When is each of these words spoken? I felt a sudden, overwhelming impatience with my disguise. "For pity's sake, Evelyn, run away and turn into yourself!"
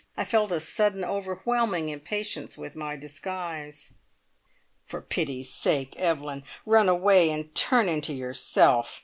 I 0.17 0.25
felt 0.25 0.51
a 0.51 0.59
sudden, 0.59 1.05
overwhelming 1.05 1.89
impatience 1.89 2.57
with 2.57 2.75
my 2.75 2.95
disguise. 2.95 3.93
"For 4.83 4.99
pity's 4.99 5.51
sake, 5.53 5.95
Evelyn, 5.95 6.41
run 6.65 6.89
away 6.89 7.29
and 7.29 7.53
turn 7.53 7.87
into 7.87 8.13
yourself!" 8.15 8.99